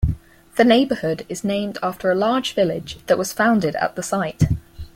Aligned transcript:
The 0.55 0.63
neighborhood 0.63 1.27
is 1.29 1.43
named 1.43 1.77
after 1.83 2.09
a 2.09 2.15
large 2.15 2.55
village 2.55 2.97
that 3.05 3.19
was 3.19 3.33
founded 3.33 3.75
at 3.75 3.95
the 3.95 4.01
site. 4.01 4.45